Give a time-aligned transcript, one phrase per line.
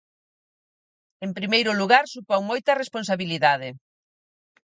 [1.25, 3.69] En primeiro lugar supón moita responsabilidade.